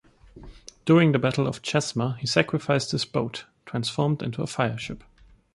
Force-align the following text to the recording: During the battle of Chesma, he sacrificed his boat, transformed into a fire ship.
During 0.83 1.11
the 1.11 1.19
battle 1.19 1.45
of 1.45 1.61
Chesma, 1.61 2.17
he 2.17 2.25
sacrificed 2.25 2.91
his 2.91 3.05
boat, 3.05 3.45
transformed 3.67 4.23
into 4.23 4.41
a 4.41 4.47
fire 4.47 4.75
ship. 4.79 5.03